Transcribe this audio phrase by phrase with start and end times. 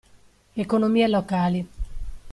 [0.63, 1.61] Economie locali.